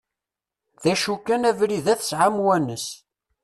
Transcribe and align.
D 0.83 0.85
acu 0.93 1.13
kan 1.25 1.47
abrid-a 1.49 1.93
tesɛa 1.99 2.27
amwanes. 2.29 2.85